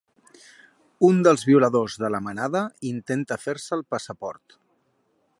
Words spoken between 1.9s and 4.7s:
de la Manada intenta fer-se el passaport